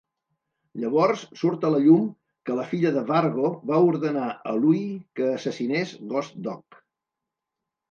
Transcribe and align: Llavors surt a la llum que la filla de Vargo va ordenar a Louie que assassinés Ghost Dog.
Llavors 0.83 1.25
surt 1.41 1.67
a 1.69 1.69
la 1.73 1.81
llum 1.87 2.07
que 2.49 2.55
la 2.61 2.65
filla 2.71 2.93
de 2.97 3.05
Vargo 3.13 3.53
va 3.73 3.83
ordenar 3.91 4.33
a 4.33 4.57
Louie 4.65 4.99
que 5.21 5.31
assassinés 5.37 5.95
Ghost 6.17 6.43
Dog. 6.51 6.83